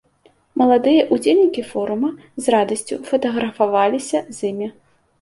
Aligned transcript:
Маладыя 0.61 1.03
ўдзельнікі 1.17 1.65
форума 1.71 2.11
з 2.41 2.57
радасцю 2.57 3.01
фатаграфаваліся 3.13 4.19
з 4.37 4.55
імі. 4.55 4.77